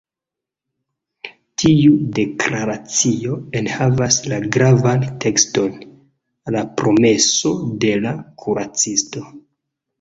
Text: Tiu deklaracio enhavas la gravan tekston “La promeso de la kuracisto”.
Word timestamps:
Tiu 1.63 1.97
deklaracio 2.19 3.37
enhavas 3.61 4.19
la 4.33 4.41
gravan 4.57 5.07
tekston 5.27 5.79
“La 6.59 6.67
promeso 6.83 7.55
de 7.87 7.97
la 8.09 8.19
kuracisto”. 8.47 9.27